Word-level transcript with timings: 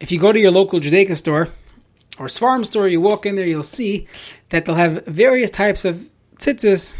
If 0.00 0.10
you 0.10 0.18
go 0.18 0.32
to 0.32 0.40
your 0.40 0.50
local 0.50 0.80
Judaica 0.80 1.16
store 1.16 1.48
or 2.18 2.26
Svarm 2.26 2.64
store, 2.64 2.88
you 2.88 3.00
walk 3.00 3.26
in 3.26 3.36
there, 3.36 3.46
you'll 3.46 3.62
see 3.62 4.06
that 4.48 4.64
they'll 4.64 4.74
have 4.74 5.04
various 5.06 5.50
types 5.50 5.84
of 5.84 6.10
tzitzis 6.38 6.96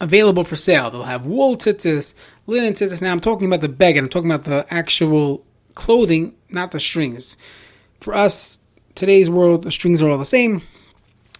available 0.00 0.44
for 0.44 0.56
sale. 0.56 0.90
They'll 0.90 1.04
have 1.04 1.26
wool 1.26 1.56
tzitzis, 1.56 2.14
linen 2.46 2.74
tzitzis. 2.74 3.00
Now 3.00 3.12
I'm 3.12 3.20
talking 3.20 3.46
about 3.46 3.62
the 3.62 3.68
beged. 3.68 3.98
I'm 3.98 4.08
talking 4.08 4.30
about 4.30 4.44
the 4.44 4.66
actual 4.72 5.44
clothing, 5.74 6.34
not 6.50 6.72
the 6.72 6.80
strings. 6.80 7.38
For 8.00 8.14
us, 8.14 8.58
today's 8.94 9.30
world, 9.30 9.62
the 9.62 9.70
strings 9.70 10.02
are 10.02 10.10
all 10.10 10.18
the 10.18 10.24
same. 10.24 10.62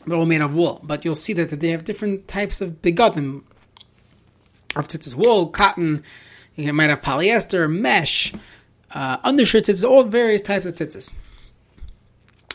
They're 0.06 0.16
all 0.16 0.26
made 0.26 0.40
of 0.40 0.54
wool. 0.54 0.80
But 0.82 1.04
you'll 1.04 1.14
see 1.14 1.34
that 1.34 1.50
they 1.60 1.68
have 1.68 1.84
different 1.84 2.26
types 2.26 2.62
of 2.62 2.80
begadim. 2.80 3.42
Of 4.76 4.88
tzitzis, 4.88 5.14
wool, 5.14 5.48
cotton, 5.48 6.04
you 6.54 6.72
might 6.72 6.90
have 6.90 7.00
polyester, 7.00 7.70
mesh, 7.70 8.32
uh, 8.94 9.18
undershirts, 9.22 9.68
it's 9.68 9.84
all 9.84 10.04
various 10.04 10.42
types 10.42 10.66
of 10.66 10.72
tzitzis. 10.72 11.12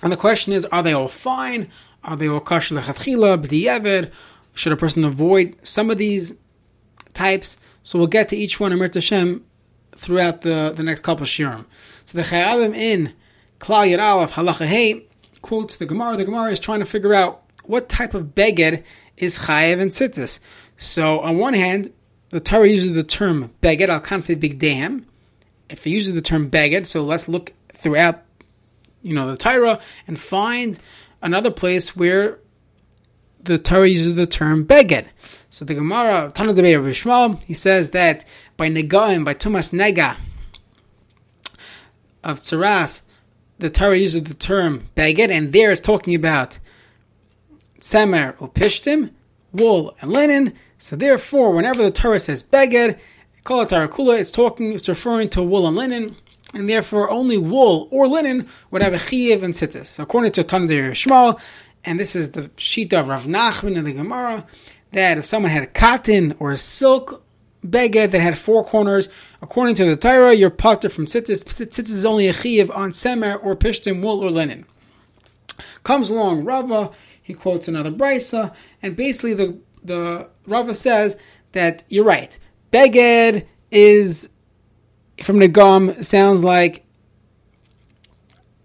And 0.04 0.12
the 0.12 0.18
question 0.18 0.54
is, 0.54 0.66
are 0.66 0.84
they 0.84 0.94
all 0.94 1.08
fine? 1.08 1.70
Are 2.04 2.16
they 2.16 2.28
all 2.28 2.40
kosher 2.40 2.76
lechatchila, 2.76 3.44
b'di'evid? 3.44 4.12
Should 4.54 4.72
a 4.72 4.78
person 4.78 5.04
avoid 5.04 5.56
some 5.64 5.90
of 5.90 5.98
these 5.98 6.38
types? 7.14 7.58
So 7.84 8.00
we'll 8.00 8.08
get 8.08 8.30
to 8.30 8.38
each 8.38 8.60
one 8.60 8.72
in 8.72 8.80
Mir 8.80 8.90
Hashem 8.94 9.46
throughout 9.96 10.42
the, 10.42 10.74
the 10.76 10.84
next 10.84 11.02
couple 11.02 11.24
of 11.24 11.30
shirim. 11.30 11.66
So 12.06 12.18
the 12.18 12.24
Chayei 12.24 12.44
Adam 12.44 12.74
in 12.74 13.14
Klal 13.60 13.88
Yad 13.88 14.02
Aleph 14.02 14.34
Halacha 14.34 14.66
Hey 14.66 15.08
quotes 15.42 15.78
the 15.78 15.86
Gemara. 15.86 16.18
The 16.18 16.26
Gemara 16.26 16.52
is 16.52 16.60
trying 16.60 16.80
to 16.80 16.86
figure 16.86 17.14
out 17.14 17.44
what 17.64 17.90
type 17.90 18.14
of 18.14 18.36
beged 18.36 18.84
is 19.18 19.40
chayev 19.40 19.80
and 19.80 19.92
tzitzis. 19.92 20.40
So 20.78 21.20
on 21.20 21.38
one 21.38 21.54
hand, 21.54 21.92
the 22.30 22.40
Torah 22.40 22.68
uses 22.68 22.94
the 22.94 23.04
term 23.04 23.54
beged 23.62 23.90
al 23.90 24.02
kanfid 24.02 24.40
big 24.40 24.60
dam. 24.60 25.06
If 25.70 25.86
it 25.88 25.90
uses 25.90 26.14
the 26.14 26.22
term 26.22 26.50
beged, 26.50 26.86
so 26.86 27.04
let's 27.04 27.28
look 27.28 27.54
throughout, 27.74 28.22
you 29.02 29.14
know, 29.14 29.30
the 29.30 29.38
Torah 29.38 29.80
and 30.08 30.20
find 30.20 30.80
another 31.22 31.52
place 31.52 31.96
where 31.96 32.40
the 33.42 33.58
Torah 33.58 33.88
uses 33.88 34.16
the 34.16 34.28
term 34.28 34.66
beged. 34.66 35.06
So 35.50 35.66
the 35.66 35.76
Gemara, 35.76 36.32
Tana 36.34 36.52
of 36.52 36.58
Shmuel, 36.58 37.44
he 37.44 37.54
says 37.54 37.92
that 37.92 38.26
by 38.58 38.70
negaim, 38.70 39.24
by 39.24 39.34
tumas 39.34 39.74
nega 39.74 40.18
of 42.24 42.40
tzaras, 42.40 43.04
the 43.60 43.70
Torah 43.70 43.98
uses 43.98 44.24
the 44.24 44.34
term 44.34 44.90
beged, 44.96 45.30
and 45.30 45.54
there 45.54 45.72
it's 45.72 45.82
talking 45.82 46.16
about 46.16 46.60
semer 47.80 48.36
or 48.40 48.50
pishtim, 48.50 49.12
wool 49.54 49.96
and 50.02 50.12
linen. 50.12 50.54
So 50.78 50.96
therefore, 50.96 51.54
whenever 51.54 51.82
the 51.82 51.92
Torah 51.92 52.20
says 52.20 52.44
beged, 52.44 53.00
tarakula, 53.46 54.20
it's 54.20 54.32
talking, 54.32 54.74
it's 54.74 54.90
referring 54.90 55.30
to 55.30 55.44
wool 55.44 55.68
and 55.68 55.78
linen, 55.78 56.16
and 56.54 56.70
therefore 56.70 57.10
only 57.10 57.38
wool 57.38 57.88
or 57.92 58.08
linen 58.08 58.48
would 58.72 58.82
have 58.82 58.94
a 58.94 58.98
chiyiv 58.98 59.44
and 59.44 59.54
tzitzis. 59.54 60.00
According 60.00 60.32
to 60.34 60.44
Tana 60.44 60.68
Shmuel, 60.68 61.40
and 61.84 62.00
this 62.00 62.16
is 62.16 62.32
the 62.32 62.44
shita 62.58 63.00
of 63.00 63.08
Rav 63.08 63.26
Nachman 63.26 63.76
in 63.76 63.84
the 63.84 63.94
Gemara, 63.94 64.46
that 64.92 65.18
if 65.18 65.26
someone 65.26 65.52
had 65.52 65.64
a 65.64 65.68
cotton 65.68 66.36
or 66.40 66.52
a 66.52 66.58
silk 66.58 67.24
beged 67.66 68.12
that 68.12 68.22
had 68.22 68.38
four 68.38 68.64
corners, 68.64 69.10
according 69.42 69.76
to 69.76 69.86
the 69.86 69.96
Torah, 69.96 70.34
you're 70.34 70.50
potter 70.50 70.90
from 70.90 71.06
tzitzis. 71.06 71.44
Tzitzis 71.44 71.92
is 71.92 72.06
only 72.06 72.28
a 72.28 72.34
chiyiv 72.34 72.76
on 72.76 72.92
semer 72.92 73.44
or 73.44 73.56
pishtim, 73.56 74.02
wool 74.02 74.22
or 74.22 74.32
linen. 74.32 74.66
Comes 75.84 76.10
along 76.10 76.46
Rava, 76.46 76.92
he 77.22 77.34
quotes 77.34 77.68
another 77.68 77.92
brisa, 77.92 78.56
and 78.82 78.96
basically 78.96 79.34
the 79.34 79.60
the 79.84 80.30
Rava 80.48 80.74
says 80.74 81.18
that 81.52 81.84
you're 81.90 82.06
right. 82.06 82.40
Beged 82.76 83.46
is 83.72 84.30
from 85.24 85.38
the 85.38 85.48
gum 85.48 86.04
sounds 86.04 86.44
like 86.44 86.86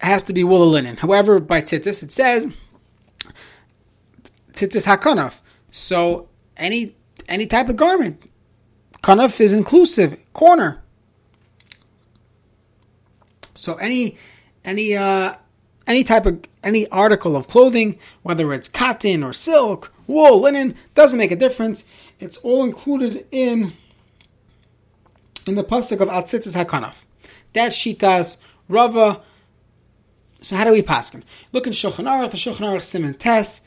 has 0.01 0.25
to 0.25 0.33
be 0.33 0.43
wool 0.43 0.63
or 0.63 0.67
linen. 0.67 0.97
However, 0.97 1.39
by 1.39 1.63
tzitzis 1.63 2.03
it 2.03 2.11
says 2.11 2.49
tzitzis 4.51 4.85
hakanaf. 4.85 5.41
So 5.71 6.29
any 6.57 6.97
any 7.29 7.47
type 7.47 7.69
of 7.69 7.77
garment, 7.77 8.29
kanaf 9.01 9.41
is 9.41 9.53
inclusive 9.53 10.19
corner. 10.33 10.83
So 13.55 13.77
any 13.77 14.19
any 14.65 14.97
uh, 14.97 15.37
any 15.87 16.03
type 16.03 16.27
of 16.27 16.43
any 16.65 16.89
article 16.89 17.37
of 17.37 17.47
clothing, 17.47 17.97
whether 18.23 18.53
it's 18.55 18.69
cotton 18.69 19.23
or 19.23 19.33
silk, 19.33 19.93
wool, 20.09 20.41
linen, 20.41 20.75
doesn't 20.97 21.17
make 21.17 21.31
a 21.31 21.37
difference. 21.37 21.85
It's 22.19 22.39
all 22.39 22.65
included 22.65 23.25
in 23.31 23.73
in 25.51 25.57
the 25.57 25.65
pasuk 25.65 26.01
of 26.01 26.09
Atzitzis 26.09 26.57
Hakanaf. 26.57 27.05
That 27.53 27.73
shitas 27.73 28.39
Rava. 28.69 29.21
So 30.41 30.57
how 30.57 30.65
do 30.65 30.73
we 30.73 30.81
paskin? 30.81 31.23
Look 31.53 31.67
in 31.67 31.73
Shulchan 31.73 32.07
Aruch, 32.07 32.31
the 32.31 32.37
Shulchan 32.39 32.61
Aruch 32.61 32.85
Simon 32.85 33.15
Tess. 33.15 33.61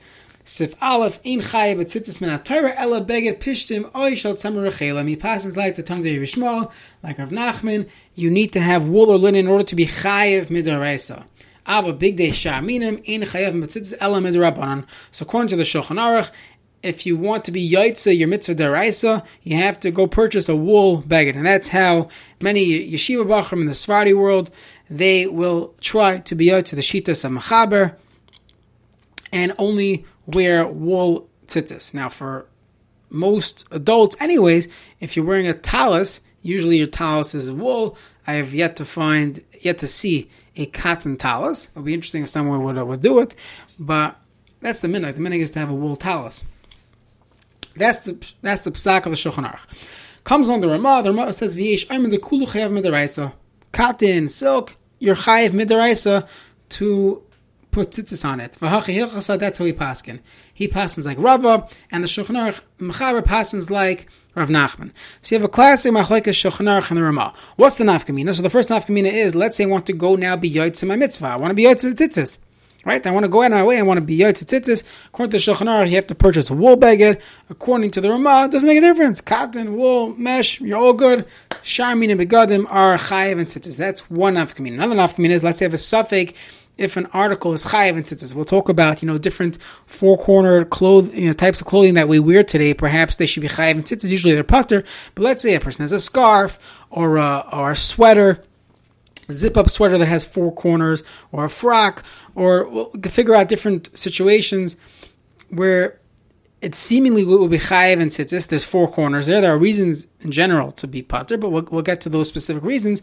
Sif 0.45 0.75
Aleph 0.81 1.21
in 1.23 1.39
Chayev 1.39 1.77
Tzitzis 1.79 2.19
Min 2.19 2.29
Atayra 2.29 2.73
Ella 2.75 2.99
Beged 2.99 3.39
Pishtim 3.39 3.89
Oy 3.95 4.13
Shal 4.15 4.33
Tzamer 4.33 4.69
Rechelam. 4.69 5.07
He 5.07 5.15
passes 5.15 5.55
like 5.55 5.77
the 5.77 5.83
tongue 5.83 5.99
of 5.99 6.05
Yishmael, 6.05 6.69
like 7.01 7.17
Rav 7.17 7.29
Nachman. 7.29 7.89
You 8.13 8.29
need 8.29 8.51
to 8.51 8.59
have 8.59 8.89
wool 8.89 9.09
or 9.09 9.17
linen 9.17 9.45
in 9.45 9.47
order 9.47 9.63
to 9.63 9.75
be 9.75 9.85
Chayev 9.85 10.47
Midaraisa. 10.47 11.23
Ava 11.65 11.93
Big 11.93 12.17
Day 12.17 12.29
Shaminim 12.29 13.01
in 13.05 13.21
Chayev 13.21 13.53
Tzitzis 13.53 13.93
Ella 14.01 14.19
Midarabanan. 14.19 14.85
So 15.11 15.23
according 15.23 15.47
to 15.49 15.55
the 15.55 15.63
Shulchan 15.63 15.97
Aruch, 15.97 16.29
if 16.83 17.05
you 17.05 17.15
want 17.15 17.45
to 17.45 17.51
be 17.51 17.67
yaitza 17.67 18.15
your 18.15 18.27
mitzvah 18.27 18.55
deraisa, 18.55 19.25
you 19.41 19.55
have 19.55 19.79
to 19.79 19.89
go 19.89 20.05
purchase 20.05 20.49
a 20.49 20.55
wool 20.55 21.01
beged, 21.01 21.35
and 21.35 21.45
that's 21.45 21.69
how 21.69 22.09
many 22.41 22.91
yeshiva 22.91 23.25
bachrim 23.25 23.61
in 23.61 23.67
the 23.67 23.73
Sephardi 23.73 24.13
world 24.13 24.51
they 24.89 25.25
will 25.25 25.73
try 25.79 26.19
to 26.19 26.35
be 26.35 26.47
yaitza 26.47 26.75
the 26.75 26.81
shitas 26.81 27.23
of 27.23 27.31
machaber, 27.31 27.95
and 29.31 29.53
only 29.57 30.05
wear 30.27 30.67
wool 30.67 31.27
tzitzis. 31.47 31.93
Now, 31.93 32.09
for 32.09 32.47
most 33.09 33.65
adults, 33.71 34.15
anyways, 34.19 34.67
if 34.99 35.15
you're 35.15 35.25
wearing 35.25 35.47
a 35.47 35.53
talus, 35.53 36.21
usually 36.41 36.77
your 36.77 36.87
talus 36.87 37.33
is 37.33 37.51
wool. 37.51 37.97
I 38.27 38.33
have 38.33 38.53
yet 38.53 38.75
to 38.77 38.85
find, 38.85 39.43
yet 39.61 39.79
to 39.79 39.87
see 39.87 40.29
a 40.55 40.65
cotton 40.67 41.17
talus. 41.17 41.65
It 41.65 41.75
would 41.75 41.85
be 41.85 41.93
interesting 41.93 42.23
if 42.23 42.29
someone 42.29 42.63
would, 42.63 42.77
would 42.77 43.01
do 43.01 43.19
it, 43.19 43.35
but 43.79 44.19
that's 44.61 44.79
the 44.79 44.87
minhag. 44.87 45.15
The 45.15 45.21
minhag 45.21 45.39
is 45.39 45.51
to 45.51 45.59
have 45.59 45.69
a 45.69 45.75
wool 45.75 45.95
talus. 45.95 46.45
That's 47.75 47.99
the 47.99 48.33
that's 48.41 48.63
the 48.63 48.71
psak 48.71 49.05
of 49.05 49.11
the 49.11 49.17
Shulchan 49.17 49.49
Aruch. 49.49 49.91
Comes 50.23 50.49
on 50.49 50.61
the 50.61 50.69
Ramah. 50.69 51.01
The 51.03 51.11
Ramah 51.11 51.33
says 51.33 51.55
v'yesh 51.55 51.87
I'm 51.89 52.05
in 52.05 52.11
the 52.11 52.17
kulu 52.17 52.45
chayav 52.45 52.71
midaraisa. 52.71 53.33
Cotton, 53.71 54.27
silk, 54.27 54.75
you're 54.99 55.15
chayav 55.15 55.49
midaraisa 55.49 56.27
to 56.69 57.23
put 57.71 57.89
tzitzis 57.89 58.23
on 58.23 58.39
it. 58.39 58.53
That's 58.53 59.57
how 59.57 59.65
he 59.65 59.73
paskin. 59.73 60.19
He 60.53 60.67
passes 60.67 61.05
like 61.05 61.17
Rava, 61.17 61.67
and 61.91 62.03
the 62.03 62.07
Shulchan 62.07 62.37
Aruch 62.37 62.61
Mechaber 62.79 63.25
passes 63.25 63.69
like 63.69 64.07
Rav 64.35 64.49
Nachman. 64.49 64.91
So 65.21 65.35
you 65.35 65.41
have 65.41 65.45
a 65.45 65.51
classic 65.51 65.91
machlekes 65.91 66.27
Shulchan 66.27 66.67
Aruch 66.67 66.89
and 66.89 66.97
the 66.97 67.03
Ramah. 67.03 67.33
What's 67.55 67.77
the 67.77 67.83
nafkamina? 67.83 68.35
So 68.35 68.43
the 68.43 68.49
first 68.49 68.69
nafkamina 68.69 69.11
is, 69.11 69.35
let's 69.35 69.57
say 69.57 69.65
I 69.65 69.67
want 69.67 69.87
to 69.87 69.93
go 69.93 70.15
now 70.15 70.37
be 70.37 70.49
yotzim 70.49 70.87
my 70.87 70.95
mitzvah. 70.95 71.27
I 71.27 71.35
want 71.35 71.49
to 71.51 71.55
be 71.55 71.63
yotzim 71.63 71.93
tzitzis. 71.93 72.37
Right? 72.85 73.05
I 73.05 73.11
want 73.11 73.23
to 73.23 73.29
go 73.29 73.41
out 73.41 73.51
of 73.51 73.57
my 73.57 73.63
way. 73.63 73.77
I 73.79 73.81
want 73.81 73.97
to 73.97 74.01
be 74.01 74.17
yotzim 74.17 74.45
tzitzis. 74.45 74.83
According 75.07 75.31
to 75.31 75.37
Shulchan 75.37 75.67
Aruch, 75.67 75.89
you 75.89 75.95
have 75.95 76.07
to 76.07 76.15
purchase 76.15 76.49
a 76.49 76.53
wool 76.53 76.77
beged. 76.77 77.21
According 77.49 77.91
to 77.91 78.01
the 78.01 78.09
Ramah, 78.09 78.45
it 78.45 78.51
doesn't 78.51 78.67
make 78.67 78.77
a 78.77 78.81
difference. 78.81 79.21
Cotton, 79.21 79.77
wool, 79.77 80.15
mesh, 80.17 80.59
you're 80.59 80.77
all 80.77 80.93
good. 80.93 81.25
Sharmin 81.63 82.11
and 82.11 82.19
begadim 82.19 82.65
are 82.69 82.97
chayiv 82.97 83.39
and 83.39 83.47
tzitzis. 83.47 83.77
That's 83.77 84.09
one 84.09 84.35
nafkamina. 84.35 84.73
Another 84.73 84.95
nafkamina 84.95 85.29
is, 85.29 85.43
let's 85.43 85.59
say 85.59 85.65
have 85.65 85.73
a 85.73 85.77
suffix 85.77 86.33
if 86.77 86.97
an 86.97 87.05
article 87.13 87.53
is 87.53 87.65
chayiv 87.65 87.95
and 87.95 88.03
tzitzis. 88.03 88.33
We'll 88.33 88.45
talk 88.45 88.69
about 88.69 89.01
you 89.01 89.07
know 89.07 89.17
different 89.17 89.57
four 89.85 90.17
cornered 90.17 90.69
cloth 90.69 91.13
you 91.13 91.27
know 91.27 91.33
types 91.33 91.61
of 91.61 91.67
clothing 91.67 91.93
that 91.95 92.07
we 92.07 92.19
wear 92.19 92.43
today. 92.43 92.73
Perhaps 92.73 93.17
they 93.17 93.25
should 93.25 93.41
be 93.41 93.47
chayiv 93.47 93.71
and 93.71 93.85
tzitzis. 93.85 94.09
Usually 94.09 94.33
they're 94.33 94.43
putter, 94.43 94.83
but 95.15 95.23
let's 95.23 95.41
say 95.41 95.55
a 95.55 95.59
person 95.59 95.83
has 95.83 95.91
a 95.91 95.99
scarf 95.99 96.59
or 96.89 97.17
a, 97.17 97.47
or 97.51 97.71
a 97.71 97.75
sweater. 97.75 98.43
Zip 99.31 99.57
up 99.57 99.69
sweater 99.69 99.97
that 99.97 100.07
has 100.07 100.25
four 100.25 100.53
corners, 100.53 101.03
or 101.31 101.45
a 101.45 101.49
frock, 101.49 102.03
or 102.35 102.89
figure 103.03 103.35
out 103.35 103.47
different 103.47 103.97
situations 103.97 104.77
where 105.49 105.99
it 106.61 106.73
seemingly 106.75 107.25
will 107.25 107.47
be 107.47 107.57
chayiv 107.57 108.01
and 108.01 108.09
tzitzis. 108.09 108.47
There's 108.47 108.65
four 108.65 108.87
corners 108.87 109.27
there. 109.27 109.41
There 109.41 109.53
are 109.53 109.57
reasons 109.57 110.07
in 110.21 110.31
general 110.31 110.71
to 110.73 110.87
be 110.87 111.01
putter, 111.01 111.37
but 111.37 111.49
we'll, 111.49 111.67
we'll 111.71 111.81
get 111.81 112.01
to 112.01 112.09
those 112.09 112.29
specific 112.29 112.63
reasons 112.63 113.01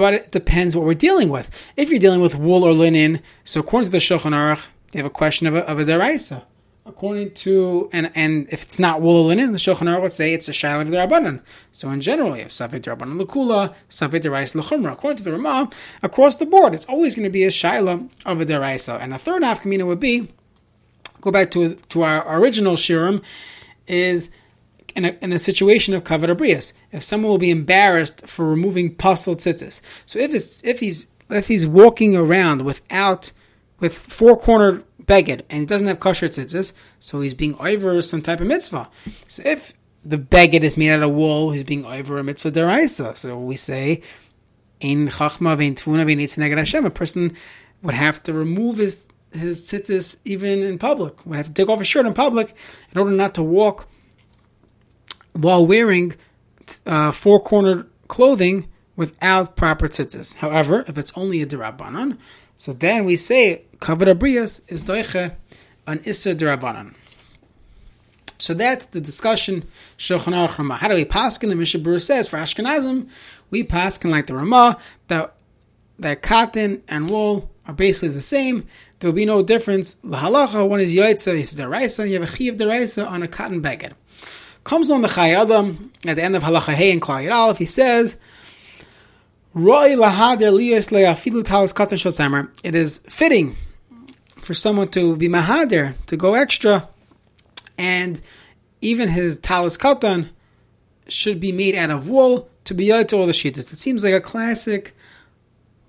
but 0.00 0.14
it 0.14 0.30
depends 0.30 0.74
what 0.74 0.86
we're 0.86 0.94
dealing 0.94 1.28
with. 1.28 1.70
If 1.76 1.90
you're 1.90 1.98
dealing 1.98 2.22
with 2.22 2.34
wool 2.34 2.64
or 2.64 2.72
linen, 2.72 3.20
so 3.44 3.60
according 3.60 3.88
to 3.88 3.92
the 3.92 3.98
Shulchan 3.98 4.32
Aruch, 4.32 4.64
they 4.92 4.98
have 4.98 5.04
a 5.04 5.10
question 5.10 5.46
of 5.46 5.54
a, 5.54 5.58
of 5.68 5.78
a 5.78 5.84
deraisa. 5.84 6.42
According 6.90 7.34
to 7.34 7.88
and 7.92 8.10
and 8.16 8.48
if 8.50 8.64
it's 8.64 8.80
not 8.80 9.00
wool 9.00 9.22
or 9.22 9.28
linen, 9.28 9.52
the 9.52 9.58
Shulchan 9.58 9.86
Aruch 9.86 10.02
would 10.02 10.12
say 10.12 10.34
it's 10.34 10.48
a 10.48 10.52
shaila 10.52 10.82
of 10.82 10.90
the 10.90 10.96
Rabbanan. 10.96 11.40
So 11.70 11.88
in 11.90 12.00
general, 12.00 12.34
you 12.36 12.42
have 12.42 12.50
savit 12.50 12.80
derabanan 12.82 13.20
lekula, 13.20 13.74
savit 13.88 14.22
deraisa 14.22 14.60
lechumra. 14.60 14.92
According 14.92 15.18
to 15.18 15.22
the 15.22 15.32
Ramah, 15.32 15.70
across 16.02 16.34
the 16.36 16.46
board, 16.46 16.74
it's 16.74 16.86
always 16.86 17.14
going 17.14 17.24
to 17.24 17.30
be 17.30 17.44
a 17.44 17.48
shaila 17.48 18.10
of 18.26 18.40
a 18.40 18.44
deraisa. 18.44 19.00
And 19.00 19.14
a 19.14 19.18
third 19.18 19.42
nafkamina 19.42 19.86
would 19.86 20.00
be 20.00 20.32
go 21.20 21.30
back 21.30 21.52
to 21.52 21.76
to 21.76 22.02
our 22.02 22.40
original 22.40 22.74
shirim 22.74 23.22
is 23.86 24.30
in 24.96 25.04
a, 25.04 25.16
in 25.22 25.32
a 25.32 25.38
situation 25.38 25.94
of 25.94 26.02
kavod 26.02 26.34
abrius, 26.34 26.72
if 26.90 27.04
someone 27.04 27.30
will 27.30 27.38
be 27.38 27.52
embarrassed 27.52 28.26
for 28.26 28.44
removing 28.48 28.96
pasul 28.96 29.36
tzitzis. 29.36 29.80
So 30.06 30.18
if 30.18 30.34
it's 30.34 30.64
if 30.64 30.80
he's 30.80 31.06
if 31.30 31.46
he's 31.46 31.68
walking 31.68 32.16
around 32.16 32.62
without 32.62 33.30
with 33.78 33.96
four 33.96 34.36
cornered 34.36 34.84
beged 35.10 35.42
and 35.50 35.60
he 35.60 35.66
doesn't 35.66 35.88
have 35.88 36.00
kosher 36.00 36.28
tzitzis, 36.28 36.72
so 37.00 37.20
he's 37.20 37.34
being 37.34 37.56
over 37.58 38.00
some 38.00 38.22
type 38.22 38.40
of 38.40 38.46
mitzvah. 38.46 38.88
So 39.26 39.42
if 39.44 39.74
the 40.04 40.18
beged 40.18 40.62
is 40.62 40.76
made 40.76 40.90
out 40.90 41.02
of 41.02 41.10
wool, 41.10 41.50
he's 41.50 41.64
being 41.64 41.84
over 41.84 42.18
a 42.18 42.24
mitzvah 42.24 42.52
deraisa. 42.52 43.16
So 43.16 43.38
we 43.38 43.56
say 43.56 44.02
in 44.80 45.08
chachma 45.08 45.56
vein 45.56 45.74
tvuna 45.74 46.06
vein 46.06 46.56
Hashem. 46.56 46.84
A 46.84 46.90
person 46.90 47.36
would 47.82 47.94
have 47.94 48.22
to 48.24 48.32
remove 48.32 48.78
his 48.78 49.08
his 49.32 49.62
tzitzis 49.62 50.18
even 50.24 50.62
in 50.62 50.78
public. 50.78 51.24
Would 51.26 51.36
have 51.36 51.46
to 51.46 51.52
take 51.52 51.68
off 51.68 51.78
his 51.78 51.88
shirt 51.88 52.06
in 52.06 52.14
public 52.14 52.54
in 52.92 52.98
order 52.98 53.12
not 53.12 53.34
to 53.34 53.42
walk 53.42 53.88
while 55.32 55.64
wearing 55.64 56.14
uh, 56.86 57.10
four 57.12 57.40
cornered 57.40 57.88
clothing 58.08 58.68
without 58.96 59.56
proper 59.56 59.88
tzitzis. 59.88 60.36
However, 60.36 60.84
if 60.88 60.98
it's 60.98 61.12
only 61.16 61.42
a 61.42 61.46
derabanan, 61.46 62.18
so 62.60 62.74
then 62.74 63.06
we 63.06 63.16
say 63.16 63.62
kavod 63.78 64.14
abrias 64.14 64.60
is 64.70 64.82
doiche 64.82 65.34
an 65.86 65.98
isser 66.00 66.36
derabanan. 66.36 66.92
So 68.36 68.52
that's 68.52 68.84
the 68.84 69.00
discussion. 69.00 69.64
Shulchan 69.96 70.34
Aruch 70.34 70.76
How 70.76 70.88
do 70.88 70.94
we 70.94 71.06
paskin? 71.06 71.48
The 71.48 71.54
Mishnah 71.56 71.98
says 72.00 72.28
for 72.28 72.36
Ashkenazim, 72.36 73.08
we 73.50 73.64
paskin 73.64 74.10
like 74.10 74.26
the 74.26 74.34
Ramah 74.34 74.78
that 75.08 75.32
that 76.00 76.20
cotton 76.20 76.82
and 76.86 77.08
wool 77.08 77.50
are 77.66 77.72
basically 77.72 78.10
the 78.10 78.20
same. 78.20 78.66
There 78.98 79.08
will 79.08 79.16
be 79.16 79.24
no 79.24 79.42
difference. 79.42 79.94
The 79.94 80.18
halacha 80.18 80.68
one 80.68 80.80
is 80.80 80.94
yaitza, 80.94 81.40
is 81.40 81.54
deraisa. 81.54 82.06
You 82.06 82.20
have 82.20 82.30
a 82.30 82.36
chiv 82.36 82.56
deraisa 82.56 83.10
on 83.10 83.22
a 83.22 83.28
cotton 83.28 83.62
beged. 83.62 83.94
Comes 84.64 84.90
on 84.90 85.00
the 85.00 85.08
Chayei 85.08 85.42
Adam 85.42 85.92
at 86.06 86.16
the 86.16 86.22
end 86.22 86.36
of 86.36 86.42
halacha 86.42 86.74
hey 86.74 86.92
and 86.92 87.00
Klal. 87.00 87.56
He 87.56 87.64
says 87.64 88.18
it 92.62 92.76
is 92.76 92.98
fitting 93.08 93.56
for 94.36 94.54
someone 94.54 94.88
to 94.88 95.16
be 95.16 95.28
mahader, 95.28 95.94
to 96.06 96.16
go 96.16 96.34
extra, 96.34 96.88
and 97.76 98.20
even 98.80 99.08
his 99.08 99.38
talis 99.38 99.76
katan 99.76 100.28
should 101.08 101.40
be 101.40 101.50
made 101.50 101.74
out 101.74 101.90
of 101.90 102.08
wool 102.08 102.48
to 102.64 102.74
be 102.74 102.86
to 102.86 103.16
all 103.16 103.26
the 103.26 103.32
sheetas. 103.32 103.72
It 103.72 103.78
seems 103.78 104.04
like 104.04 104.14
a 104.14 104.20
classic 104.20 104.94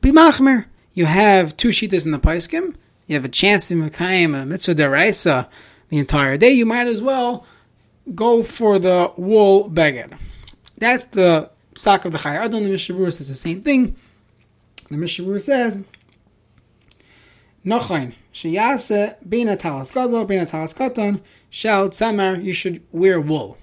bimachmer. 0.02 0.66
You 0.94 1.06
have 1.06 1.56
two 1.56 1.70
sheetas 1.70 2.06
in 2.06 2.12
the 2.12 2.20
paiskim. 2.20 2.76
You 3.06 3.16
have 3.16 3.26
a 3.26 3.30
chance 3.30 3.68
to 3.68 3.76
mekayim 3.76 4.42
a 4.42 4.46
mitzvah 4.46 4.74
deraisa 4.76 5.48
the 5.90 6.00
entire 6.00 6.38
day. 6.38 6.52
You 6.52 6.66
might 6.66 6.88
as 6.88 7.02
well 7.02 7.46
go 8.16 8.42
for 8.42 8.80
the 8.80 9.12
wool 9.18 9.70
beged. 9.70 10.18
That's 10.78 11.06
the 11.06 11.51
Psak 11.76 12.06
of 12.06 12.12
the 12.12 12.18
Chayei 12.18 12.38
Adam, 12.38 12.64
the 12.64 12.70
Mishnah 12.70 12.96
Berurah 12.96 13.14
says 13.14 13.30
the 13.30 13.36
same 13.36 13.62
thing. 13.62 13.96
The 14.90 14.98
Mishnah 14.98 15.26
Berurah 15.26 15.42
says, 15.42 15.84
Nochain, 17.66 18.14
Sheyase, 18.34 19.16
Beina 19.28 19.58
Talas 19.58 19.94
Gadol, 19.94 20.26
Beina 20.26 20.50
Talas 20.50 20.76
Katan, 20.76 21.22
Shal 21.50 21.90
Tzamar, 21.90 22.44
you 22.44 22.54
should 22.54 22.82
wear 22.92 23.20
wool. 23.20 23.58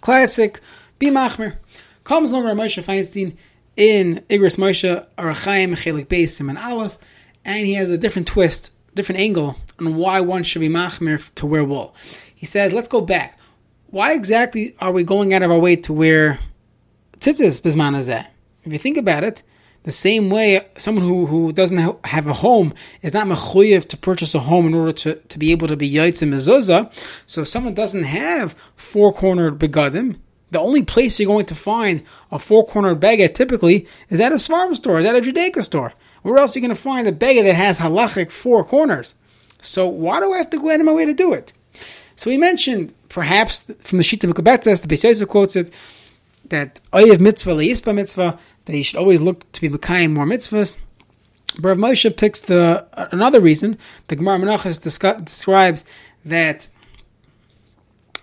Classic, 0.00 0.60
Bimachmer. 1.00 1.56
Comes 2.04 2.32
along 2.32 2.56
Moshe 2.56 2.82
Feinstein 2.82 3.36
in 3.76 4.24
Igros 4.28 4.56
Moshe, 4.56 5.06
Orach 5.18 5.44
Chaim, 5.44 5.74
Chelik 5.74 6.06
Beis, 6.06 6.28
Simon 6.28 6.56
Aleph, 6.56 6.98
and 7.44 7.66
he 7.66 7.74
has 7.74 7.90
a 7.90 7.98
different 7.98 8.26
twist, 8.26 8.72
different 8.94 9.20
angle 9.20 9.56
on 9.78 9.96
why 9.96 10.20
one 10.20 10.42
should 10.42 10.60
be 10.60 10.68
machmir 10.68 11.32
to 11.34 11.46
wear 11.46 11.64
wool. 11.64 11.94
He 12.34 12.46
says, 12.46 12.72
let's 12.72 12.88
go 12.88 13.00
back. 13.00 13.38
Why 13.90 14.14
exactly 14.14 14.74
are 14.80 14.92
we 14.92 15.02
going 15.02 15.32
out 15.34 15.42
of 15.42 15.50
our 15.50 15.58
way 15.58 15.76
to 15.76 15.92
wear 15.92 16.38
tzitzis. 17.18 18.26
If 18.64 18.72
you 18.72 18.78
think 18.78 18.96
about 18.96 19.24
it, 19.24 19.42
the 19.84 19.92
same 19.92 20.28
way 20.28 20.66
someone 20.76 21.04
who, 21.04 21.26
who 21.26 21.52
doesn't 21.52 22.04
have 22.06 22.26
a 22.26 22.32
home 22.34 22.74
is 23.00 23.14
not 23.14 23.26
mechuyev 23.26 23.88
to 23.88 23.96
purchase 23.96 24.34
a 24.34 24.40
home 24.40 24.66
in 24.66 24.74
order 24.74 24.92
to, 24.92 25.14
to 25.14 25.38
be 25.38 25.52
able 25.52 25.68
to 25.68 25.76
be 25.76 25.90
yaitz 25.90 26.20
and 26.20 26.32
mezuzah. 26.32 26.92
So 27.26 27.42
if 27.42 27.48
someone 27.48 27.74
doesn't 27.74 28.04
have 28.04 28.52
four 28.76 29.12
cornered 29.12 29.58
begadim, 29.58 30.16
the 30.50 30.58
only 30.58 30.82
place 30.82 31.18
you're 31.20 31.26
going 31.26 31.46
to 31.46 31.54
find 31.54 32.02
a 32.32 32.38
four 32.38 32.66
cornered 32.66 33.00
beged 33.00 33.34
typically 33.34 33.86
is 34.10 34.20
at 34.20 34.32
a 34.32 34.38
farm 34.38 34.74
store, 34.74 34.98
is 34.98 35.06
at 35.06 35.16
a 35.16 35.20
Judaica 35.20 35.62
store. 35.62 35.94
Where 36.22 36.38
else 36.38 36.54
are 36.54 36.58
you 36.58 36.66
going 36.66 36.74
to 36.74 36.80
find 36.80 37.06
a 37.06 37.12
beged 37.12 37.44
that 37.44 37.54
has 37.54 37.78
halachic 37.78 38.30
four 38.30 38.64
corners? 38.64 39.14
So 39.62 39.86
why 39.86 40.20
do 40.20 40.32
I 40.32 40.38
have 40.38 40.50
to 40.50 40.58
go 40.58 40.70
out 40.70 40.80
of 40.80 40.86
my 40.86 40.92
way 40.92 41.04
to 41.04 41.14
do 41.14 41.32
it? 41.32 41.52
So 42.16 42.30
we 42.30 42.36
mentioned 42.36 42.92
perhaps 43.08 43.62
from 43.80 43.98
the 43.98 44.04
Shita 44.04 44.30
Mekubetzes, 44.30 44.82
the 44.82 44.88
Beis 44.88 45.26
quotes 45.28 45.54
it 45.56 45.70
that 46.50 46.80
oyev 46.92 47.20
mitzvah 47.20 47.52
leispa 47.52 47.94
mitzvah 47.94 48.38
that 48.64 48.72
he 48.72 48.82
should 48.82 48.98
always 48.98 49.20
look 49.20 49.50
to 49.52 49.60
be 49.60 49.68
mekayim 49.68 50.12
more 50.12 50.26
mitzvahs. 50.26 50.76
But 51.58 51.68
Rav 51.70 51.78
Moshe 51.78 52.16
picks 52.16 52.42
the 52.42 52.86
uh, 52.92 53.08
another 53.10 53.40
reason. 53.40 53.78
The 54.08 54.16
Gemara 54.16 54.38
Menachos 54.38 55.24
describes 55.24 55.84
that 56.24 56.68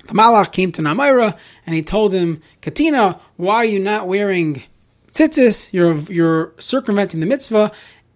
the 0.05 0.13
Malach 0.13 0.51
came 0.51 0.71
to 0.73 0.81
Namira 0.81 1.37
and 1.65 1.75
he 1.75 1.81
told 1.81 2.13
him, 2.13 2.41
Katina, 2.61 3.19
why 3.37 3.57
are 3.57 3.65
you 3.65 3.79
not 3.79 4.07
wearing 4.07 4.63
tzitzis? 5.11 5.73
You're 5.73 5.95
you're 6.11 6.53
circumventing 6.59 7.19
the 7.19 7.25
mitzvah. 7.25 7.71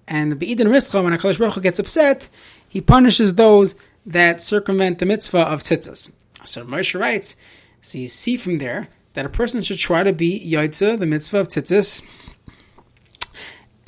And 0.08 0.32
the 0.32 0.36
Be'idin 0.36 0.68
Rischa, 0.68 1.04
when 1.04 1.14
HaKadosh 1.14 1.38
Baruch 1.38 1.54
Hu 1.56 1.62
gets 1.62 1.80
upset, 1.80 2.30
he 2.68 2.82
punishes 2.82 3.36
those 3.36 3.76
that 4.06 4.42
circumvent 4.42 5.00
the 5.00 5.06
mitzvah 5.06 5.42
of 5.42 5.62
tzitzis. 5.62 6.12
So 6.44 6.66
Moshe 6.66 7.00
writes, 7.00 7.36
so 7.82 7.98
you 7.98 8.08
see 8.08 8.38
from 8.38 8.58
there 8.58 8.88
that 9.14 9.26
a 9.26 9.30
person 9.30 9.62
should 9.62 9.80
try 9.80 10.04
to 10.04 10.14
be 10.14 10.40
yaitza, 10.46 11.00
the 11.00 11.06
mitzvah 11.06 11.40
of 11.40 11.48
tzitzis, 11.48 12.02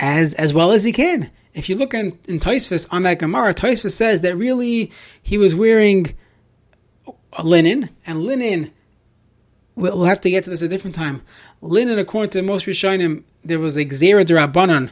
as 0.00 0.34
as 0.34 0.52
well 0.52 0.72
as 0.72 0.84
he 0.84 0.92
can. 0.92 1.30
If 1.54 1.68
you 1.68 1.76
look 1.76 1.92
in, 1.92 2.18
in 2.26 2.40
Tosfos 2.40 2.86
on 2.90 3.02
that 3.02 3.18
Gemara, 3.18 3.54
Tosfos 3.54 3.90
says 3.90 4.22
that 4.22 4.36
really 4.36 4.90
he 5.22 5.36
was 5.36 5.54
wearing 5.54 6.16
linen, 7.42 7.90
and 8.06 8.22
linen, 8.22 8.72
we'll, 9.74 9.98
we'll 9.98 10.06
have 10.06 10.20
to 10.22 10.30
get 10.30 10.44
to 10.44 10.50
this 10.50 10.62
a 10.62 10.68
different 10.68 10.94
time. 10.94 11.22
Linen, 11.60 11.98
according 11.98 12.30
to 12.30 12.42
most 12.42 12.66
Rishonim, 12.66 13.24
there 13.44 13.58
was 13.58 13.76
a 13.76 13.84
gezeira 13.84 14.24
derabanan. 14.24 14.90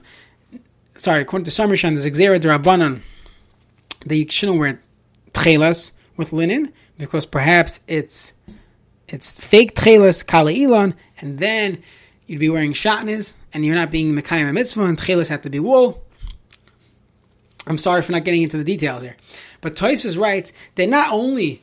Sorry, 0.97 1.23
according 1.23 1.45
to 1.45 1.51
some 1.51 1.71
Rishonim, 1.71 1.93
there's 1.93 2.05
a 2.05 2.11
gezeira 2.11 2.39
derabanan 2.39 3.03
that 4.07 4.17
you 4.17 4.27
shouldn't 4.29 4.59
wear 4.59 4.81
tchelas 5.33 5.93
with 6.17 6.33
linen 6.33 6.73
because 6.99 7.27
perhaps 7.27 7.81
it's 7.87 8.35
it's 9.13 9.39
fake 9.39 9.75
tchelas 9.75 10.27
kala 10.27 10.53
ilan, 10.53 10.95
and 11.21 11.39
then 11.39 11.83
you'd 12.27 12.41
be 12.41 12.49
wearing 12.49 12.73
shatnez, 12.73 13.35
and 13.53 13.65
you're 13.65 13.75
not 13.75 13.91
being 13.91 14.15
mekayim 14.15 14.53
mitzvah, 14.53 14.85
and 14.85 14.99
tchelas 14.99 15.29
have 15.29 15.43
to 15.43 15.51
be 15.51 15.61
wool. 15.61 16.05
I'm 17.67 17.79
sorry 17.79 18.03
for 18.03 18.13
not 18.13 18.25
getting 18.25 18.43
into 18.43 18.57
the 18.57 18.65
details 18.65 19.03
here, 19.03 19.17
but 19.61 19.75
Tosfos 19.75 20.19
writes 20.19 20.53
that 20.77 20.89
not 20.89 21.13
only 21.13 21.63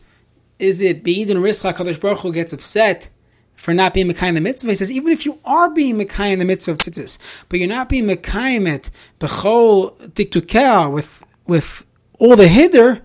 is 0.60 0.82
it 0.82 1.04
beidin 1.04 1.38
rischa 1.38 1.74
kadosh 1.74 2.00
baruch 2.00 2.20
Hu 2.20 2.32
gets 2.32 2.54
upset 2.54 3.10
for 3.56 3.74
not 3.74 3.94
being 3.94 4.08
mekayim 4.08 4.36
the 4.36 4.42
mitzvah. 4.42 4.72
He 4.72 4.76
says 4.76 4.92
even 4.92 5.12
if 5.12 5.26
you 5.26 5.40
are 5.44 5.72
being 5.74 5.98
mekayim 5.98 6.38
the 6.38 6.46
mitzvah 6.46 6.72
of 6.72 6.78
tzitzis, 6.78 7.18
but 7.50 7.60
you're 7.60 7.68
not 7.68 7.90
being 7.90 8.06
mekayim 8.06 8.68
it 8.68 8.90
bechol 9.20 9.98
diktukel 10.12 10.92
with 10.92 11.24
with 11.46 11.86
all 12.20 12.36
the 12.36 12.48
hider. 12.48 13.02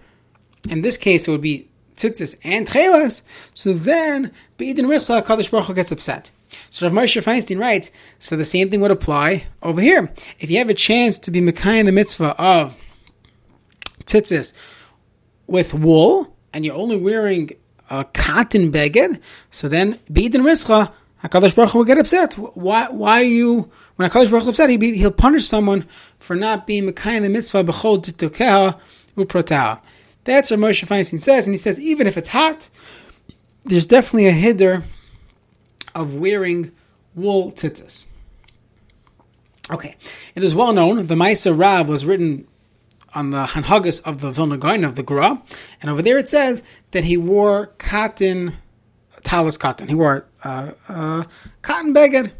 In 0.68 0.82
this 0.82 0.96
case, 0.96 1.26
it 1.26 1.30
would 1.30 1.40
be 1.40 1.68
tzitzis 2.02 2.36
and 2.42 2.66
chelas, 2.66 3.22
so 3.54 3.72
then 3.72 4.32
Be'idin 4.56 4.86
Richla, 4.86 5.22
Kadosh 5.22 5.50
Baruch 5.50 5.66
Hu 5.66 5.74
gets 5.74 5.92
upset. 5.92 6.30
So 6.70 6.86
Rav 6.86 6.94
Moshe 6.94 7.22
Feinstein 7.22 7.58
writes, 7.58 7.90
so 8.18 8.36
the 8.36 8.44
same 8.44 8.70
thing 8.70 8.80
would 8.80 8.90
apply 8.90 9.46
over 9.62 9.80
here. 9.80 10.12
If 10.38 10.50
you 10.50 10.58
have 10.58 10.68
a 10.68 10.74
chance 10.74 11.18
to 11.18 11.30
be 11.30 11.40
Mekayim 11.40 11.86
the 11.86 11.92
mitzvah 11.92 12.34
of 12.40 12.76
tzitzis 14.04 14.52
with 15.46 15.74
wool, 15.74 16.36
and 16.52 16.64
you're 16.64 16.74
only 16.74 16.96
wearing 16.96 17.50
a 17.88 18.04
cotton 18.04 18.70
beged, 18.70 19.20
so 19.50 19.68
then 19.68 19.98
Be'idin 20.12 20.42
Richla, 20.42 20.92
HaKadosh 21.24 21.54
Baruch 21.54 21.70
Hu 21.70 21.78
will 21.78 21.84
get 21.84 21.98
upset. 21.98 22.34
Why, 22.34 22.88
why 22.90 23.20
are 23.20 23.24
you, 23.24 23.70
when 23.96 24.10
HaKadosh 24.10 24.30
Baruch 24.30 24.44
Hu 24.44 24.50
upset, 24.50 24.70
he, 24.70 24.94
he'll 24.96 25.12
punish 25.12 25.46
someone 25.46 25.86
for 26.18 26.34
not 26.34 26.66
being 26.66 26.84
Mekayim 26.84 27.22
the 27.22 27.28
mitzvah 27.28 27.64
b'chol 27.64 28.02
titukeha 28.02 28.78
uproteha. 29.16 29.80
That's 30.24 30.50
what 30.50 30.60
Moshe 30.60 30.86
Feinstein 30.86 31.20
says, 31.20 31.46
and 31.46 31.54
he 31.54 31.58
says 31.58 31.80
even 31.80 32.06
if 32.06 32.16
it's 32.16 32.28
hot, 32.28 32.68
there's 33.64 33.86
definitely 33.86 34.28
a 34.28 34.32
hider 34.32 34.84
of 35.94 36.16
wearing 36.16 36.72
wool 37.14 37.52
tzitzis. 37.52 38.06
Okay, 39.70 39.96
it 40.34 40.44
is 40.44 40.54
well 40.54 40.72
known 40.72 41.06
the 41.06 41.14
Maisa 41.14 41.56
Rav 41.56 41.88
was 41.88 42.04
written 42.04 42.46
on 43.14 43.30
the 43.30 43.44
Hanhagas 43.44 44.02
of 44.04 44.20
the 44.20 44.30
Vilna 44.30 44.58
Gaon 44.58 44.84
of 44.84 44.96
the 44.96 45.02
Gra, 45.02 45.42
and 45.80 45.90
over 45.90 46.02
there 46.02 46.18
it 46.18 46.28
says 46.28 46.62
that 46.92 47.04
he 47.04 47.16
wore 47.16 47.66
cotton, 47.78 48.56
talis 49.22 49.58
katan. 49.58 49.88
He 49.88 49.94
wore 49.94 50.26
uh, 50.44 50.72
uh, 50.88 51.24
cotton 51.62 51.94
beged. 51.94 52.32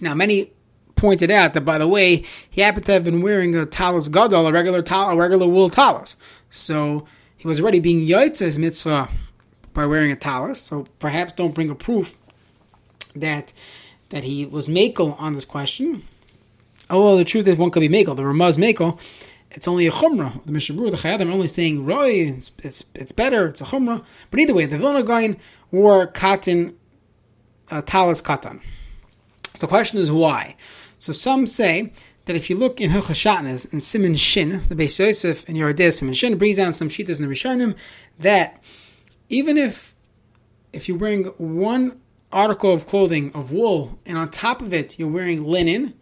Now, 0.00 0.14
many 0.14 0.52
pointed 0.96 1.30
out 1.30 1.54
that, 1.54 1.60
by 1.60 1.78
the 1.78 1.86
way, 1.86 2.24
he 2.50 2.62
happened 2.62 2.86
to 2.86 2.92
have 2.92 3.04
been 3.04 3.22
wearing 3.22 3.54
a 3.54 3.66
talis 3.66 4.08
gadol, 4.08 4.46
a 4.46 4.52
regular 4.52 4.82
tal- 4.82 5.10
a 5.10 5.16
regular 5.16 5.46
wool 5.46 5.70
talis. 5.70 6.16
So 6.50 7.06
he 7.36 7.46
was 7.46 7.60
already 7.60 7.80
being 7.80 8.06
yotzes 8.06 8.58
mitzvah 8.58 9.10
by 9.72 9.86
wearing 9.86 10.10
a 10.10 10.16
talis. 10.16 10.60
So 10.60 10.86
perhaps 10.98 11.34
don't 11.34 11.54
bring 11.54 11.70
a 11.70 11.74
proof 11.74 12.16
that 13.14 13.52
that 14.08 14.24
he 14.24 14.46
was 14.46 14.68
makel 14.68 15.20
on 15.20 15.32
this 15.32 15.44
question. 15.44 16.02
Although 16.88 17.18
the 17.18 17.24
truth 17.24 17.46
is, 17.48 17.56
one 17.56 17.70
could 17.70 17.80
be 17.80 17.88
makel. 17.88 18.16
The 18.16 18.22
Ramaz 18.22 18.56
makel, 18.56 19.00
it's 19.50 19.66
only 19.66 19.86
a 19.86 19.90
chumrah. 19.90 20.44
The 20.44 20.52
Mechaber, 20.52 20.90
the 20.90 20.96
Chayei 20.96 21.14
Adam 21.14 21.32
only 21.32 21.46
saying 21.46 21.84
roy. 21.84 22.10
It's, 22.10 22.52
it's, 22.62 22.84
it's 22.94 23.12
better. 23.12 23.48
It's 23.48 23.60
a 23.60 23.64
chumrah. 23.64 24.04
But 24.30 24.40
either 24.40 24.54
way, 24.54 24.66
the 24.66 24.78
Vilna 24.78 25.02
Gaon 25.02 25.36
wore 25.72 26.06
cotton, 26.06 26.76
uh, 27.70 27.82
talis 27.82 28.22
katan. 28.22 28.60
So 29.54 29.60
the 29.60 29.66
question 29.66 29.98
is 29.98 30.12
why. 30.12 30.56
So 30.98 31.12
some 31.12 31.46
say 31.46 31.92
that 32.24 32.36
if 32.36 32.50
you 32.50 32.56
look 32.56 32.80
in 32.80 32.90
Hilchashatnas 32.90 33.70
and 33.72 33.82
Simon 33.82 34.16
Shin, 34.16 34.62
the 34.68 34.74
Beis 34.74 34.98
Yosef 34.98 35.48
and 35.48 35.56
Yoreh 35.56 35.74
Deah 35.74 35.92
Simon 35.92 36.14
Shin 36.14 36.38
brings 36.38 36.56
down 36.56 36.72
some 36.72 36.88
shitas 36.88 37.20
in 37.20 37.28
the 37.28 37.32
Rishonim 37.32 37.76
that 38.18 38.62
even 39.28 39.56
if 39.56 39.94
if 40.72 40.88
you're 40.88 40.98
wearing 40.98 41.24
one 41.38 42.00
article 42.32 42.72
of 42.72 42.86
clothing 42.86 43.32
of 43.34 43.52
wool 43.52 43.98
and 44.04 44.18
on 44.18 44.30
top 44.30 44.60
of 44.60 44.74
it 44.74 44.98
you're 44.98 45.08
wearing 45.08 45.44
linen 45.44 45.94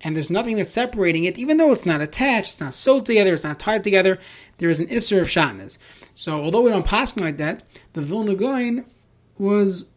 and 0.00 0.16
there's 0.16 0.30
nothing 0.30 0.56
that's 0.56 0.72
separating 0.72 1.24
it, 1.24 1.38
even 1.38 1.58
though 1.58 1.72
it's 1.72 1.86
not 1.86 2.00
attached, 2.00 2.48
it's 2.48 2.60
not 2.60 2.74
sewed 2.74 3.06
together, 3.06 3.34
it's 3.34 3.44
not 3.44 3.58
tied 3.58 3.84
together, 3.84 4.18
there 4.58 4.68
is 4.68 4.80
an 4.80 4.88
Isser 4.88 5.20
of 5.20 5.28
Shatnas. 5.28 5.78
So 6.14 6.42
although 6.42 6.62
we 6.62 6.70
don't 6.70 6.86
pass 6.86 7.16
like 7.16 7.36
that, 7.36 7.62
the 7.92 8.00
Vilna 8.00 8.34
Gaon 8.34 8.84
was 9.38 9.91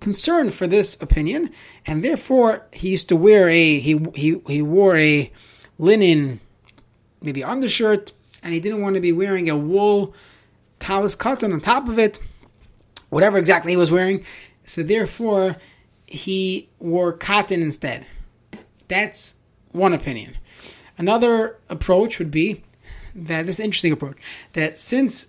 concerned 0.00 0.54
for 0.54 0.66
this 0.66 1.00
opinion, 1.00 1.50
and 1.86 2.04
therefore 2.04 2.66
he 2.72 2.90
used 2.90 3.08
to 3.08 3.16
wear 3.16 3.48
a 3.48 3.78
he 3.78 4.00
he 4.14 4.40
he 4.46 4.62
wore 4.62 4.96
a 4.96 5.32
linen 5.78 6.40
maybe 7.20 7.42
undershirt, 7.42 8.12
and 8.42 8.54
he 8.54 8.60
didn't 8.60 8.80
want 8.80 8.94
to 8.94 9.00
be 9.00 9.12
wearing 9.12 9.50
a 9.50 9.56
wool 9.56 10.14
talis 10.78 11.16
katan 11.16 11.52
on 11.52 11.60
top 11.60 11.88
of 11.88 11.98
it, 11.98 12.20
whatever 13.10 13.38
exactly 13.38 13.72
he 13.72 13.76
was 13.76 13.90
wearing. 13.90 14.24
So 14.64 14.82
therefore, 14.82 15.56
he 16.06 16.68
wore 16.78 17.12
cotton 17.12 17.62
instead. 17.62 18.06
That's 18.86 19.34
one 19.72 19.92
opinion. 19.92 20.36
Another 20.96 21.58
approach 21.68 22.18
would 22.18 22.30
be 22.30 22.62
that 23.14 23.46
this 23.46 23.60
interesting 23.60 23.92
approach 23.92 24.16
that 24.52 24.78
since 24.78 25.28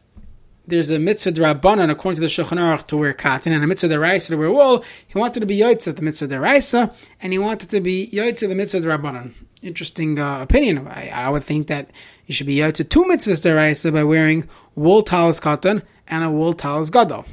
there's 0.69 0.91
a 0.91 0.99
mitzvah 0.99 1.31
drabanan 1.31 1.89
according 1.89 2.15
to 2.15 2.21
the 2.21 2.27
Shulchan 2.27 2.57
Aruch 2.57 2.87
to 2.87 2.97
wear 2.97 3.13
cotton 3.13 3.51
and 3.51 3.63
a 3.63 3.67
mitzvah 3.67 3.89
deraisa 3.89 4.27
to 4.29 4.37
wear 4.37 4.51
wool, 4.51 4.83
he 5.07 5.17
wanted 5.17 5.41
to 5.41 5.45
be 5.45 5.57
yotzah 5.57 5.95
the 5.95 6.01
mitzvah 6.01 6.27
deraisa 6.27 6.95
and 7.21 7.33
he 7.33 7.39
wanted 7.39 7.69
to 7.69 7.81
be 7.81 8.09
yotzah 8.13 8.47
the 8.47 8.55
mitzvah 8.55 8.79
drabanan. 8.79 9.33
Interesting 9.61 10.19
uh, 10.19 10.41
opinion. 10.41 10.87
I, 10.87 11.09
I, 11.09 11.29
would 11.29 11.43
think 11.43 11.67
that 11.67 11.91
you 12.25 12.33
should 12.33 12.47
be 12.47 12.55
yotzah 12.57 12.87
two 12.87 13.03
mitzvahs 13.03 13.43
deraisa 13.43 13.91
by 13.91 14.03
wearing 14.03 14.47
wool 14.75 15.01
talis 15.01 15.39
katan 15.39 15.81
and 16.07 16.23
a 16.23 16.29
wool 16.29 16.53
talis 16.53 16.89
gadol. 16.89 17.25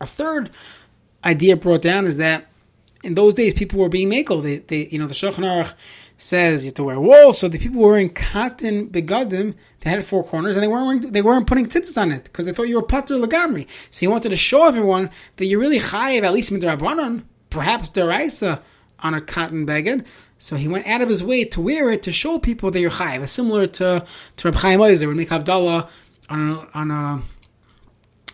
A 0.00 0.06
third 0.06 0.50
idea 1.24 1.56
brought 1.56 1.82
down 1.82 2.06
is 2.06 2.18
that 2.18 2.46
in 3.02 3.14
those 3.14 3.34
days 3.34 3.54
people 3.54 3.80
were 3.80 3.88
being 3.88 4.10
makel. 4.10 4.42
They, 4.42 4.58
they, 4.58 4.88
you 4.88 4.98
know, 4.98 5.06
the 5.06 5.14
Shulchan 5.14 5.44
Aruch 5.44 5.72
says 6.16 6.64
you 6.64 6.68
have 6.68 6.74
to 6.74 6.84
wear 6.84 7.00
wool. 7.00 7.32
So 7.32 7.48
the 7.48 7.58
people 7.58 7.80
were 7.80 7.90
wearing 7.90 8.10
cotton 8.10 8.88
begadim. 8.88 9.54
They 9.80 9.90
had 9.90 10.04
four 10.06 10.24
corners, 10.24 10.56
and 10.56 10.62
they 10.62 10.68
weren't 10.68 10.86
wearing, 10.86 11.12
they 11.12 11.22
weren't 11.22 11.46
putting 11.46 11.66
tzitzis 11.66 12.00
on 12.00 12.12
it 12.12 12.24
because 12.24 12.46
they 12.46 12.52
thought 12.52 12.68
you 12.68 12.76
were 12.76 12.82
pater 12.82 13.14
lagamri. 13.14 13.68
So 13.90 14.00
he 14.00 14.06
wanted 14.08 14.30
to 14.30 14.36
show 14.36 14.66
everyone 14.66 15.10
that 15.36 15.46
you're 15.46 15.60
really 15.60 15.80
chayiv 15.80 16.22
at 16.22 16.32
least 16.32 16.52
midrabanan, 16.52 17.24
perhaps 17.50 17.90
deraisa 17.90 18.62
on 19.00 19.14
a 19.14 19.20
cotton 19.20 19.66
beged. 19.66 20.06
So 20.38 20.56
he 20.56 20.68
went 20.68 20.86
out 20.86 21.02
of 21.02 21.08
his 21.08 21.22
way 21.22 21.44
to 21.44 21.60
wear 21.60 21.90
it 21.90 22.02
to 22.04 22.12
show 22.12 22.38
people 22.38 22.70
that 22.70 22.80
you're 22.80 22.90
chayiv. 22.90 23.28
Similar 23.28 23.66
to 23.68 24.06
to 24.36 24.48
Reb 24.48 24.54
Chaim 24.56 24.80
Ozer 24.80 25.08
would 25.08 25.16
make 25.16 25.28
havdalah 25.28 25.88
on 26.28 26.50
a, 26.50 26.68
on 26.74 26.90
a 26.90 27.22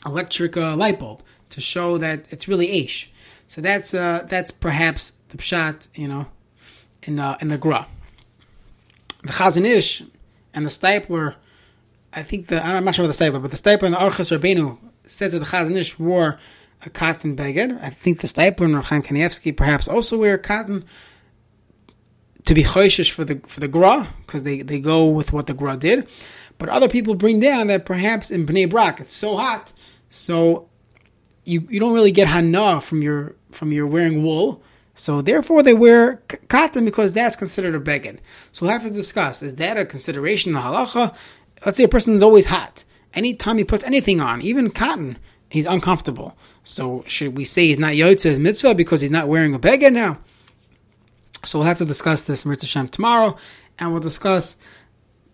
electric 0.06 0.56
uh, 0.56 0.74
light 0.76 0.98
bulb 0.98 1.22
to 1.50 1.60
show 1.60 1.98
that 1.98 2.26
it's 2.30 2.48
really 2.48 2.68
aish. 2.68 3.08
So 3.46 3.60
that's 3.60 3.92
uh, 3.92 4.24
that's 4.28 4.50
perhaps 4.50 5.12
the 5.28 5.36
pshat, 5.36 5.88
you 5.94 6.08
know, 6.08 6.26
in 7.04 7.18
uh, 7.18 7.36
in 7.40 7.48
the 7.48 7.58
Gra. 7.58 7.86
The 9.22 9.32
Chazon 9.32 9.64
Ish 9.64 10.02
and 10.52 10.66
the 10.66 10.70
Steipler, 10.70 11.36
I 12.12 12.22
think 12.22 12.46
the 12.46 12.64
I'm 12.64 12.84
not 12.84 12.94
sure 12.94 13.04
about 13.04 13.16
the 13.16 13.24
Steipler, 13.24 13.42
but 13.42 13.50
the 13.50 13.56
Steipler 13.56 13.84
and 13.84 13.94
the 13.94 13.98
Orchos 13.98 14.36
Rabbeinu 14.36 14.78
says 15.04 15.32
that 15.32 15.38
the 15.38 15.44
Chazon 15.44 15.76
Ish 15.76 15.98
wore 15.98 16.38
a 16.84 16.90
cotton 16.90 17.36
beged. 17.36 17.80
I 17.82 17.90
think 17.90 18.20
the 18.20 18.26
Steipler 18.26 18.64
and 18.64 18.84
Chaim 18.84 19.02
Kanievsky 19.02 19.56
perhaps 19.56 19.88
also 19.88 20.18
wear 20.18 20.38
cotton 20.38 20.84
to 22.44 22.54
be 22.54 22.64
choishish 22.64 23.10
for 23.10 23.24
the 23.24 23.40
for 23.46 23.60
the 23.60 23.68
Gra 23.68 24.08
because 24.26 24.42
they, 24.42 24.62
they 24.62 24.80
go 24.80 25.06
with 25.06 25.32
what 25.32 25.46
the 25.46 25.54
Gra 25.54 25.76
did. 25.76 26.08
But 26.58 26.68
other 26.68 26.88
people 26.88 27.14
bring 27.14 27.40
down 27.40 27.68
that 27.68 27.84
perhaps 27.84 28.30
in 28.30 28.46
Bnei 28.46 28.68
Brak 28.68 29.00
it's 29.00 29.12
so 29.12 29.36
hot, 29.36 29.72
so 30.10 30.68
you 31.44 31.66
you 31.68 31.80
don't 31.80 31.94
really 31.94 32.12
get 32.12 32.26
hana 32.28 32.80
from 32.80 33.02
your 33.02 33.36
from 33.50 33.72
your 33.72 33.86
wearing 33.86 34.22
wool. 34.22 34.62
So 35.02 35.20
therefore, 35.20 35.64
they 35.64 35.74
wear 35.74 36.22
cotton 36.46 36.84
because 36.84 37.12
that's 37.12 37.34
considered 37.34 37.74
a 37.74 37.80
beged. 37.80 38.20
So 38.52 38.64
we'll 38.64 38.72
have 38.72 38.84
to 38.84 38.90
discuss: 38.90 39.42
is 39.42 39.56
that 39.56 39.76
a 39.76 39.84
consideration 39.84 40.54
in 40.54 40.62
halacha? 40.62 41.16
Let's 41.66 41.76
say 41.76 41.82
a 41.82 41.88
person 41.88 42.14
is 42.14 42.22
always 42.22 42.46
hot. 42.46 42.84
Anytime 43.12 43.58
he 43.58 43.64
puts 43.64 43.82
anything 43.82 44.20
on, 44.20 44.42
even 44.42 44.70
cotton, 44.70 45.18
he's 45.50 45.66
uncomfortable. 45.66 46.36
So 46.62 47.02
should 47.08 47.36
we 47.36 47.42
say 47.42 47.66
he's 47.66 47.80
not 47.80 47.94
yotzeh 47.94 48.38
mitzvah 48.38 48.76
because 48.76 49.00
he's 49.00 49.10
not 49.10 49.26
wearing 49.26 49.54
a 49.54 49.58
beged 49.58 49.92
now? 49.92 50.18
So 51.44 51.58
we'll 51.58 51.66
have 51.66 51.78
to 51.78 51.84
discuss 51.84 52.22
this 52.22 52.44
Mirza 52.44 52.66
Shem 52.66 52.86
tomorrow, 52.86 53.36
and 53.80 53.90
we'll 53.90 54.02
discuss 54.02 54.56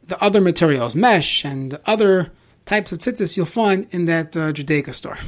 the 0.02 0.18
other 0.24 0.40
materials, 0.40 0.96
mesh 0.96 1.44
and 1.44 1.78
other 1.84 2.32
types 2.64 2.90
of 2.90 3.00
tzitzis 3.00 3.36
you'll 3.36 3.44
find 3.44 3.86
in 3.90 4.06
that 4.06 4.34
uh, 4.34 4.50
Judaica 4.50 4.94
store. 4.94 5.18